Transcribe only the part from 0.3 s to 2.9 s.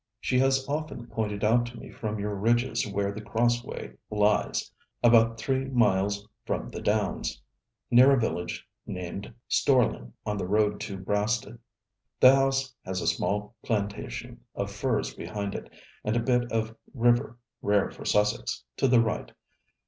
has often pointed out to me from your ridges